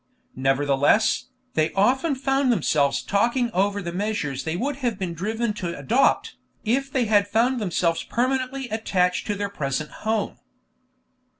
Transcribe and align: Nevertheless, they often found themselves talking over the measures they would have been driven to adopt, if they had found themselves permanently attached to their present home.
Nevertheless, 0.35 1.25
they 1.53 1.71
often 1.73 2.15
found 2.15 2.51
themselves 2.51 3.03
talking 3.03 3.51
over 3.51 3.83
the 3.83 3.91
measures 3.93 4.45
they 4.45 4.55
would 4.57 4.77
have 4.77 4.97
been 4.97 5.13
driven 5.13 5.53
to 5.53 5.77
adopt, 5.77 6.37
if 6.65 6.91
they 6.91 7.05
had 7.05 7.27
found 7.27 7.61
themselves 7.61 8.03
permanently 8.03 8.67
attached 8.69 9.27
to 9.27 9.35
their 9.35 9.47
present 9.49 9.91
home. 10.01 10.39